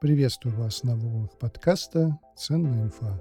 [0.00, 3.20] Приветствую вас на волнах подкаста «Ценная инфа».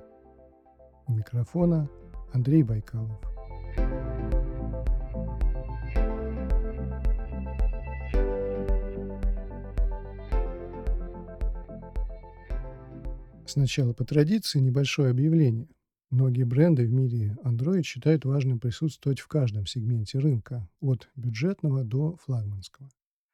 [1.08, 1.90] У микрофона
[2.34, 3.20] Андрей Байкалов.
[13.48, 15.68] Сначала по традиции небольшое объявление.
[16.12, 22.18] Многие бренды в мире Android считают важным присутствовать в каждом сегменте рынка, от бюджетного до
[22.18, 22.88] флагманского.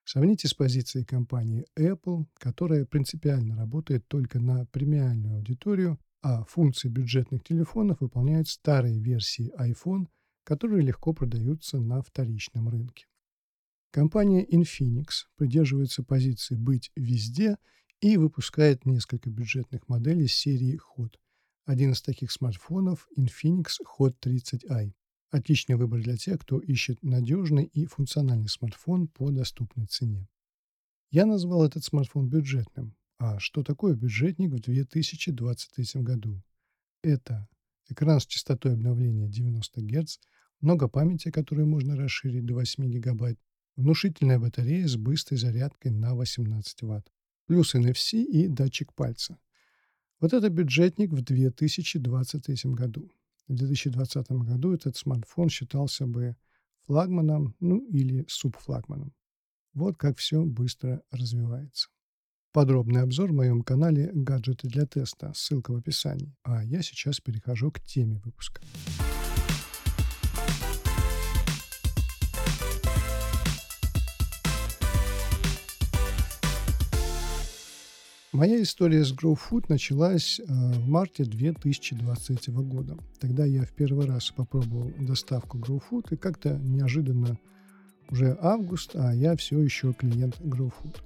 [0.05, 7.43] Сравните с позицией компании Apple, которая принципиально работает только на премиальную аудиторию, а функции бюджетных
[7.43, 10.07] телефонов выполняют старые версии iPhone,
[10.43, 13.05] которые легко продаются на вторичном рынке.
[13.91, 17.57] Компания Infinix придерживается позиции «быть везде»
[18.01, 21.13] и выпускает несколько бюджетных моделей серии Hot.
[21.65, 24.93] Один из таких смартфонов– Infinix Hot 30i.
[25.33, 30.29] Отличный выбор для тех, кто ищет надежный и функциональный смартфон по доступной цене.
[31.09, 32.95] Я назвал этот смартфон бюджетным.
[33.17, 36.39] А что такое бюджетник в 2023 году?
[37.01, 37.49] Это
[37.89, 40.19] экран с частотой обновления 90 Гц,
[40.61, 43.35] много памяти, которую можно расширить до 8 ГБ,
[43.75, 47.11] внушительная батарея с быстрой зарядкой на 18 Вт,
[47.47, 49.39] плюс NFC и датчик пальца.
[50.19, 53.11] Вот это бюджетник в 2023 году.
[53.47, 56.35] В 2020 году этот смартфон считался бы
[56.85, 59.13] флагманом, ну или субфлагманом.
[59.73, 61.89] Вот как все быстро развивается.
[62.51, 66.35] Подробный обзор в моем канале «Гаджеты для теста», ссылка в описании.
[66.43, 68.61] А я сейчас перехожу к теме выпуска.
[78.33, 82.97] Моя история с GrowFood началась э, в марте 2023 года.
[83.19, 87.37] Тогда я в первый раз попробовал доставку GrowFood, и как-то неожиданно
[88.09, 90.97] уже август, а я все еще клиент GrowFood.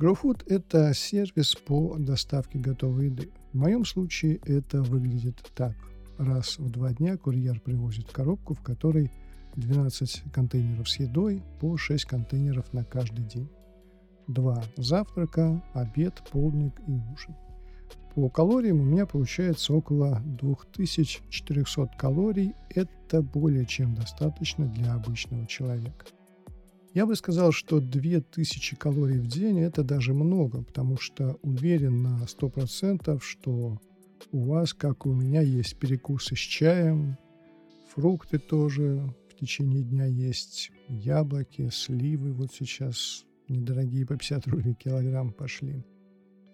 [0.00, 3.30] GrowFood– это сервис по доставке готовой еды.
[3.52, 5.76] В моем случае это выглядит так.
[6.18, 9.12] Раз в два дня курьер привозит коробку, в которой
[9.54, 13.48] 12 контейнеров с едой по 6 контейнеров на каждый день
[14.26, 17.34] два завтрака, обед, полдник и ужин.
[18.14, 22.54] По калориям у меня получается около 2400 калорий.
[22.70, 26.06] Это более чем достаточно для обычного человека.
[26.92, 32.24] Я бы сказал, что 2000 калорий в день это даже много, потому что уверен на
[32.24, 33.80] 100%, что
[34.32, 37.16] у вас, как и у меня, есть перекусы с чаем,
[37.94, 45.32] фрукты тоже в течение дня есть, яблоки, сливы вот сейчас недорогие по 50 рублей килограмм
[45.32, 45.84] пошли.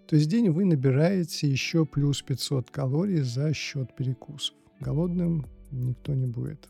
[0.08, 4.54] То есть день вы набираете еще плюс 500 калорий за счет перекусов.
[4.80, 6.68] Голодным никто не будет.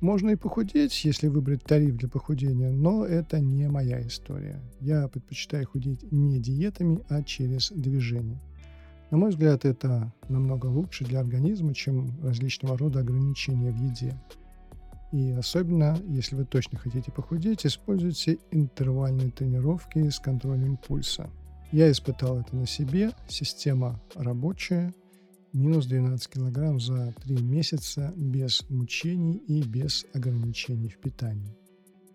[0.00, 4.62] Можно и похудеть, если выбрать тариф для похудения, но это не моя история.
[4.80, 8.40] Я предпочитаю худеть не диетами, а через движение.
[9.10, 14.18] На мой взгляд, это намного лучше для организма, чем различного рода ограничения в еде.
[15.12, 21.28] И особенно, если вы точно хотите похудеть, используйте интервальные тренировки с контролем пульса.
[21.72, 23.10] Я испытал это на себе.
[23.28, 24.94] Система рабочая.
[25.52, 31.56] Минус 12 килограмм за 3 месяца без мучений и без ограничений в питании.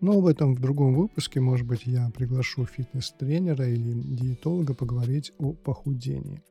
[0.00, 5.52] Но об этом в другом выпуске, может быть, я приглашу фитнес-тренера или диетолога поговорить о
[5.52, 6.42] похудении.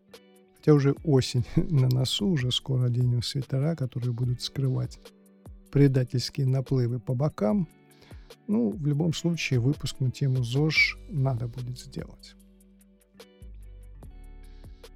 [0.57, 4.99] Хотя уже осень на носу, уже скоро оденем свитера, которые будут скрывать
[5.75, 7.67] предательские наплывы по бокам.
[8.47, 12.33] Ну, в любом случае, выпуск на тему ЗОЖ надо будет сделать.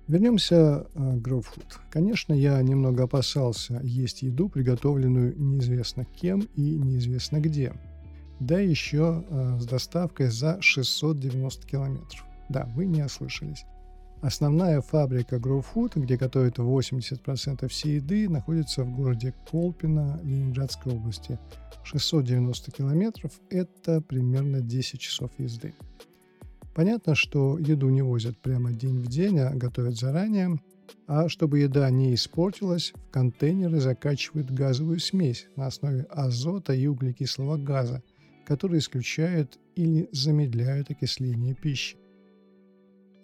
[0.07, 1.79] Вернемся к э, GrowFood.
[1.91, 7.73] Конечно, я немного опасался есть еду, приготовленную неизвестно кем и неизвестно где.
[8.39, 12.23] Да еще э, с доставкой за 690 километров.
[12.47, 13.65] Да, вы не ослышались.
[14.21, 21.39] Основная фабрика GrowFood, где готовят 80% всей еды, находится в городе Колпино Ленинградской области.
[21.83, 25.73] 690 километров– это примерно 10 часов езды.
[26.75, 30.59] Понятно, что еду не возят прямо день в день, а готовят заранее.
[31.07, 37.55] А чтобы еда не испортилась, в контейнеры закачивают газовую смесь на основе азота и углекислого
[37.55, 38.03] газа,
[38.45, 41.97] которые исключают или замедляют окисление пищи.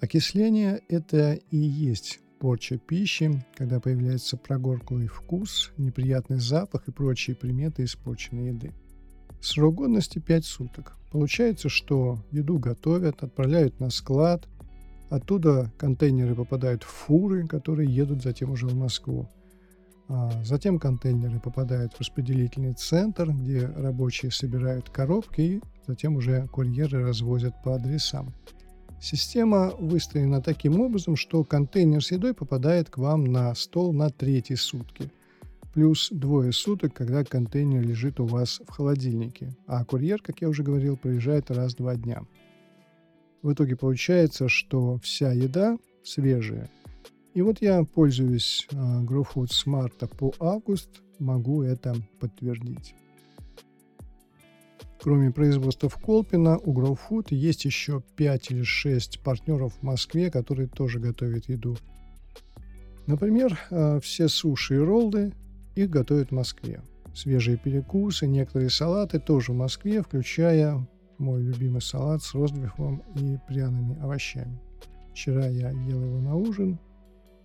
[0.01, 7.85] Окисление– это и есть порча пищи, когда появляется прогорклый вкус, неприятный запах и прочие приметы
[7.85, 8.73] испорченной еды.
[9.41, 10.97] Срок годности 5 суток.
[11.11, 14.47] Получается, что еду готовят, отправляют на склад,
[15.09, 19.29] оттуда контейнеры попадают в фуры, которые едут затем уже в Москву.
[20.07, 27.03] А затем контейнеры попадают в распределительный центр, где рабочие собирают коробки и затем уже курьеры
[27.03, 28.33] развозят по адресам.
[28.99, 34.55] Система выстроена таким образом, что контейнер с едой попадает к вам на стол на третьи
[34.55, 35.11] сутки.
[35.73, 39.55] Плюс двое суток, когда контейнер лежит у вас в холодильнике.
[39.67, 42.23] А курьер, как я уже говорил, приезжает раз в два дня.
[43.41, 46.69] В итоге получается, что вся еда свежая.
[47.33, 50.89] И вот я, пользуюсь э, GrowFood с марта по август,
[51.19, 52.95] могу это подтвердить.
[55.05, 60.67] Кроме производства в Колпино, у GrowFood есть еще 5 или 6 партнеров в Москве, которые
[60.67, 61.77] тоже готовят еду.
[63.05, 65.31] Например, э, все суши и роллы
[65.75, 66.81] их готовят в Москве.
[67.13, 70.83] Свежие перекусы, некоторые салаты тоже в Москве, включая
[71.19, 74.59] мой любимый салат с ростбифом и пряными овощами.
[75.11, 76.79] Вчера я ел его на ужин,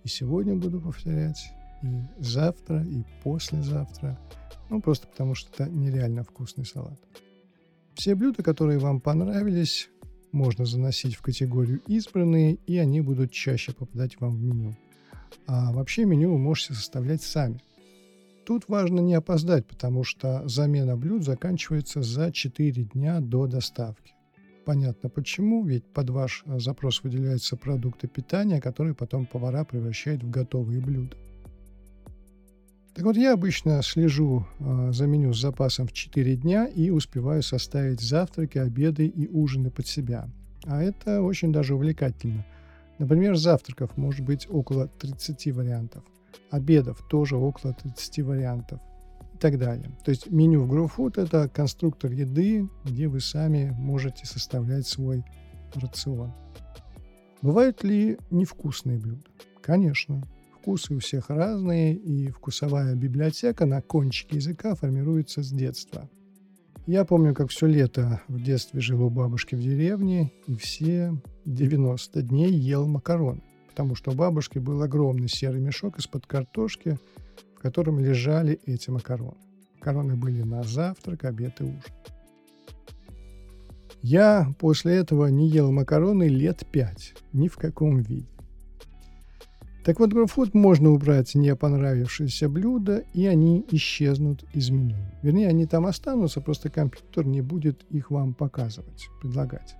[0.03, 1.53] и сегодня буду повторять,
[1.83, 4.17] и завтра, и послезавтра.
[4.71, 6.99] Ну, просто потому что это нереально вкусный салат.
[8.01, 9.91] Все блюда, которые вам понравились,
[10.31, 14.75] можно заносить в категорию «избранные», и они будут чаще попадать вам в меню.
[15.45, 17.61] А вообще меню вы можете составлять сами.
[18.43, 24.15] Тут важно не опоздать, потому что замена блюд заканчивается за 4 дня до доставки.
[24.65, 30.81] Понятно почему, ведь под ваш запрос выделяются продукты питания, которые потом повара превращают в готовые
[30.81, 31.15] блюда.
[32.93, 37.41] Так вот, я обычно слежу э, за меню с запасом в 4 дня и успеваю
[37.41, 40.27] составить завтраки, обеды и ужины под себя.
[40.65, 42.45] А это очень даже увлекательно.
[42.99, 46.03] Например, завтраков может быть около 30 вариантов,
[46.49, 48.81] обедов тоже около 30 вариантов
[49.33, 49.89] и так далее.
[50.03, 55.23] То есть меню в GrowFood– это конструктор еды, где вы сами можете составлять свой
[55.75, 56.33] рацион.
[57.41, 59.23] Бывают ли невкусные блюда?
[59.61, 60.21] Конечно
[60.61, 66.07] вкусы у всех разные, и вкусовая библиотека на кончике языка формируется с детства.
[66.85, 71.15] Я помню, как все лето в детстве жил у бабушки в деревне, и все
[71.45, 76.99] 90 дней ел макароны, потому что у бабушки был огромный серый мешок из-под картошки,
[77.55, 79.37] в котором лежали эти макароны.
[79.79, 81.81] Макароны были на завтрак, обед и ужин.
[84.03, 88.27] Я после этого не ел макароны лет пять, ни в каком виде.
[89.83, 94.97] Так вот, GrowFood можно убрать не понравившиеся блюда, и они исчезнут из меню.
[95.23, 99.75] Вернее, они там останутся, просто компьютер не будет их вам показывать, предлагать.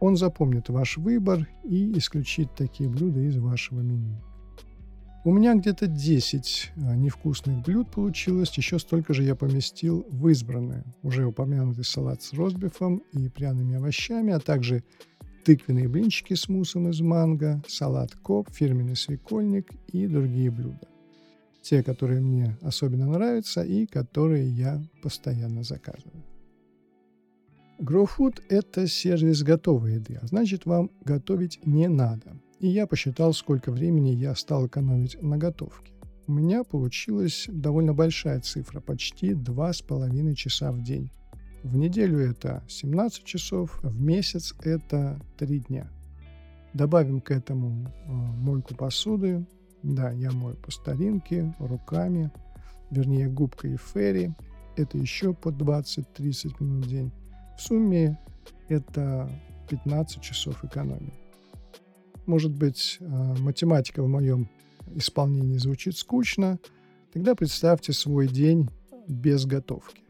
[0.00, 4.16] Он запомнит ваш выбор и исключит такие блюда из вашего меню.
[5.24, 10.84] У меня где-то 10 а, невкусных блюд получилось, еще столько же я поместил в избранное.
[11.02, 14.84] Уже упомянутый салат с ростбифом и пряными овощами, а также
[15.48, 20.86] тыквенные блинчики с муссом из манго, салат коп, фирменный свекольник и другие блюда.
[21.62, 26.22] Те, которые мне особенно нравятся и которые я постоянно заказываю.
[27.80, 32.36] GrowFood– это сервис готовой еды, а значит вам готовить не надо.
[32.60, 35.94] И я посчитал, сколько времени я стал экономить на готовке.
[36.26, 41.10] У меня получилась довольно большая цифра, почти 2,5 часа в день.
[41.62, 45.90] В неделю это 17 часов, в месяц это 3 дня.
[46.72, 49.44] Добавим к этому э, мойку посуды.
[49.82, 52.30] Да, я мою по старинке, руками,
[52.90, 54.30] вернее губкой и ферри.
[54.76, 57.12] Это еще по 20-30 минут в день.
[57.56, 58.18] В сумме
[58.68, 59.28] это
[59.68, 61.14] 15 часов экономии.
[62.26, 63.04] Может быть, э,
[63.40, 64.48] математика в моем
[64.94, 66.58] исполнении звучит скучно,
[67.12, 68.68] тогда представьте свой день
[69.08, 70.07] без готовки.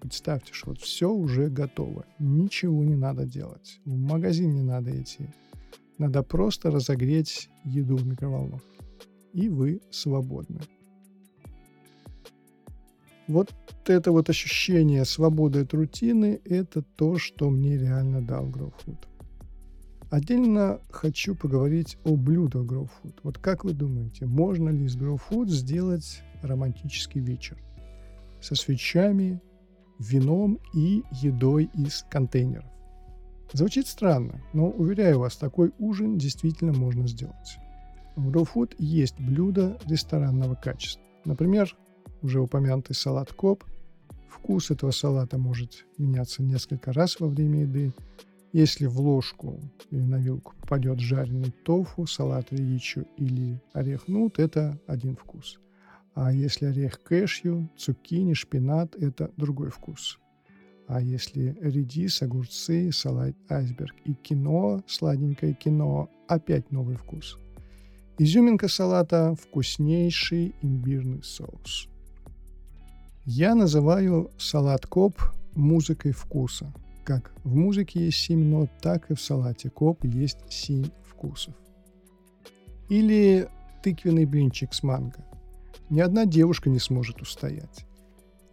[0.00, 2.04] Представьте, что вот все уже готово.
[2.18, 3.80] Ничего не надо делать.
[3.84, 5.28] В магазин не надо идти.
[5.98, 8.66] Надо просто разогреть еду в микроволновке.
[9.32, 10.60] И вы свободны.
[13.26, 13.52] Вот
[13.86, 18.96] это вот ощущение свободы от рутины– это то, что мне реально дал GrowFood.
[20.10, 23.18] Отдельно хочу поговорить о блюдах GrowFood.
[23.22, 27.58] Вот как вы думаете, можно ли из GrowFood сделать романтический вечер?
[28.40, 29.42] Со свечами,
[29.98, 32.64] вином и едой из контейнеров.
[33.52, 37.58] Звучит странно, но, уверяю вас, такой ужин действительно можно сделать.
[38.14, 41.02] В Raw есть блюда ресторанного качества.
[41.24, 41.74] Например,
[42.22, 43.64] уже упомянутый салат коп.
[44.28, 47.92] Вкус этого салата может меняться несколько раз во время еды.
[48.52, 54.78] Если в ложку или на вилку попадет жареный тофу, салат ричу или орех нут, это
[54.86, 55.58] один вкус–
[56.20, 60.18] а если орех кэшью, цукини, шпинат– это другой вкус.
[60.88, 67.38] А если редис, огурцы, салат айсберг и кино, сладенькое кино– опять новый вкус.
[68.18, 71.86] Изюминка салата– вкуснейший имбирный соус.
[73.24, 75.22] Я называю салат коп
[75.54, 76.74] музыкой вкуса.
[77.04, 81.54] Как в музыке есть семь нот, так и в салате коп есть семь вкусов.
[82.88, 83.48] Или
[83.84, 85.27] тыквенный блинчик с манго.
[85.90, 87.86] Ни одна девушка не сможет устоять.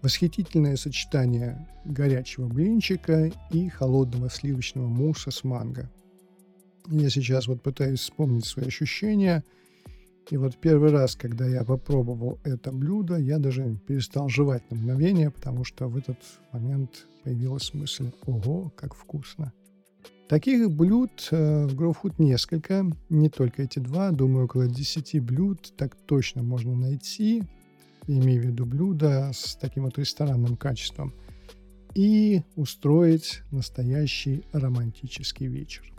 [0.02, 5.92] Восхитительное сочетание горячего блинчика и холодного сливочного мусса с манго.
[6.88, 9.44] Я сейчас вот пытаюсь вспомнить свои ощущения.
[10.30, 15.30] И вот первый раз, когда я попробовал это блюдо, я даже перестал жевать на мгновение,
[15.30, 16.18] потому что в этот
[16.52, 19.54] момент появилась мысль «Ого, как вкусно!»
[20.28, 25.96] Таких блюд э, в GrowFood несколько, не только эти два, думаю, около 10 блюд так
[26.08, 27.44] точно можно найти,
[28.08, 31.14] имею в виду блюда с таким вот ресторанным качеством,
[31.94, 35.94] и устроить настоящий романтический вечер.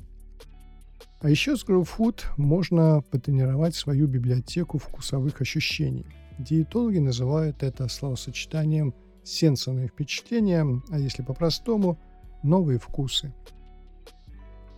[1.20, 6.06] А еще с GrowFood можно потренировать свою библиотеку вкусовых ощущений.
[6.40, 8.92] Диетологи называют это словосочетанием
[9.22, 11.96] сенсорные впечатления, а если по-простому,
[12.42, 13.32] новые вкусы–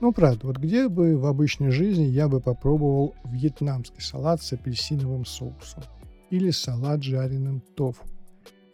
[0.00, 5.24] ну, правда, вот где бы в обычной жизни я бы попробовал вьетнамский салат с апельсиновым
[5.24, 5.82] соусом,
[6.30, 8.04] или салат с жареным тофу,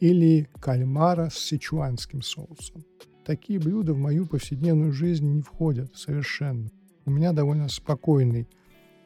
[0.01, 2.85] или кальмара с сичуанским соусом.
[3.25, 6.69] Такие блюда в мою повседневную жизнь не входят совершенно.
[7.07, 8.47] У меня довольно спокойный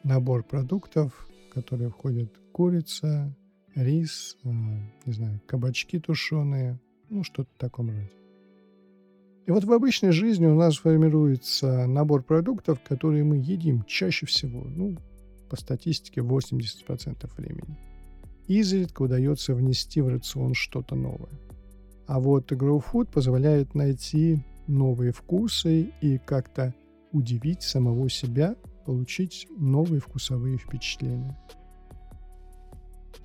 [0.03, 3.33] набор продуктов, в которые входят курица,
[3.75, 4.49] рис, э,
[5.05, 8.18] не знаю, кабачки тушеные, ну, что-то в таком роде.
[9.49, 14.63] И вот в обычной жизни у нас формируется набор продуктов, которые мы едим чаще всего,
[14.63, 14.95] ну,
[15.49, 17.75] по статистике 80% времени.
[18.47, 21.31] Изредка удается внести в рацион что-то новое.
[22.05, 26.75] А вот Grow Food позволяет найти новые вкусы и как-то
[27.11, 31.35] удивить самого себя, получить новые вкусовые впечатления.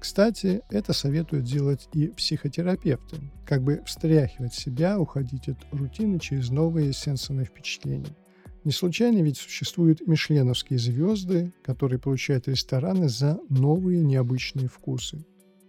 [0.04, 6.92] Кстати, это советуют делать и психотерапевты, как бы встряхивать себя, уходить от рутины через новые
[6.92, 8.14] сенсорные впечатления.
[8.64, 15.24] Не случайно ведь существуют мишленовские звезды, которые получают рестораны за новые необычные вкусы.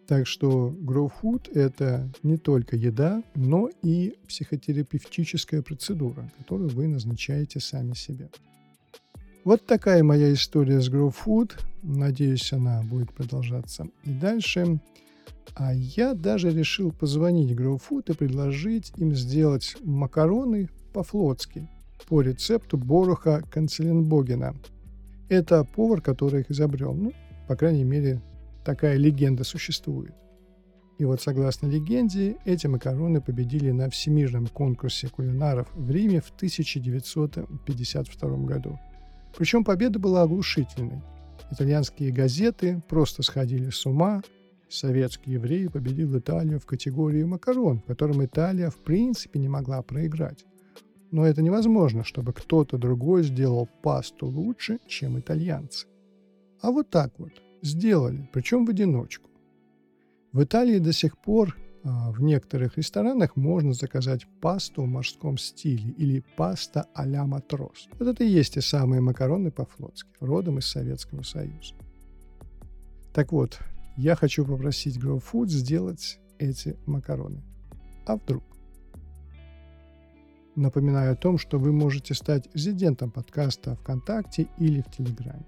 [0.06, 7.62] Так что Grow Food– это не только еда, но и психотерапевтическая процедура, которую вы назначаете
[7.62, 8.30] сами себе.
[9.46, 11.52] Вот такая моя история с Grow Food.
[11.88, 14.80] Надеюсь, она будет продолжаться и дальше.
[15.54, 21.70] А я даже решил позвонить Grow Food и предложить им сделать макароны по-флотски
[22.08, 24.56] по рецепту Боруха Канцеленбогена.
[25.30, 26.96] Это повар, который их изобрел.
[26.96, 27.14] Ну,
[27.48, 28.20] по крайней мере,
[28.64, 30.16] такая легенда существует.
[30.98, 38.38] И вот согласно легенде, эти макароны победили на Всемирном конкурсе кулинаров в Риме в 1952
[38.38, 38.80] году.
[39.38, 41.04] Причем победа была оглушительной.
[41.52, 44.22] Итальянские газеты просто сходили с ума.
[44.68, 50.46] Советский еврей победил Италию в категории макарон, в котором Италия в принципе не могла проиграть.
[51.12, 55.88] Но это невозможно, чтобы кто-то другой сделал пасту лучше, чем итальянцы.
[56.62, 59.30] А вот так вот сделали, причем в одиночку.
[60.32, 61.56] В Италии до сих пор
[61.86, 67.88] в некоторых ресторанах можно заказать пасту в морском стиле или паста а-ля матрос.
[68.00, 71.76] Вот это и есть те самые макароны по-флотски, родом из Советского Союза.
[73.14, 73.60] Так вот,
[73.98, 77.44] я хочу попросить Grow Food сделать эти макароны.
[78.08, 78.44] А вдруг?
[80.56, 85.46] Напоминаю о том, что вы можете стать резидентом подкаста ВКонтакте или в Телеграме.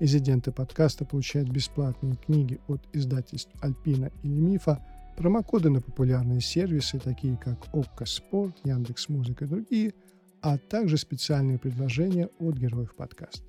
[0.00, 4.82] Резиденты подкаста получают бесплатные книги от издательств Альпина или Мифа–
[5.16, 9.94] промокоды на популярные сервисы, такие как ОККО Спорт, Яндекс Музыка и другие,
[10.42, 13.42] а также специальные предложения от героев подкаста.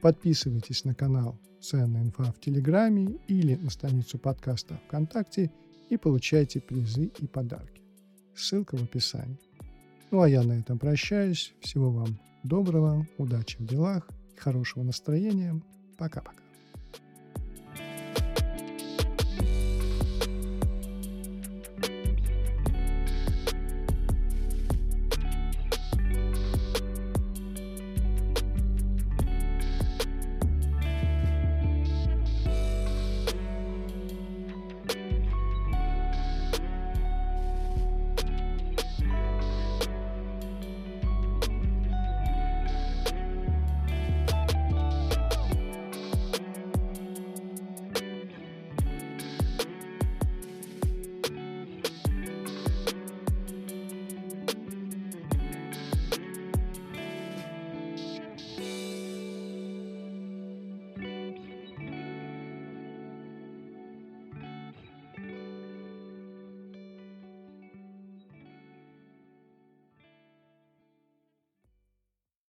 [0.00, 5.50] Подписывайтесь на канал «Ценная инфа» в Телеграме или на страницу подкаста ВКонтакте
[5.90, 7.82] и получайте призы и подарки.
[8.34, 9.38] Ссылка в описании.
[10.10, 11.52] Ну а я на этом прощаюсь.
[11.60, 15.60] Всего вам доброго, удачи в делах, хорошего настроения.
[15.98, 16.47] Пока-пока.